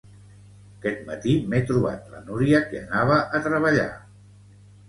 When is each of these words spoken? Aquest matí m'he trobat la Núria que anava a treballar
Aquest 0.77 1.03
matí 1.09 1.35
m'he 1.51 1.59
trobat 1.73 2.09
la 2.15 2.23
Núria 2.31 2.65
que 2.73 2.83
anava 2.89 3.21
a 3.41 3.45
treballar 3.49 3.89